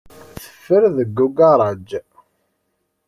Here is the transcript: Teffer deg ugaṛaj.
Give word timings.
Teffer 0.41 0.83
deg 0.97 1.17
ugaṛaj. 1.27 1.89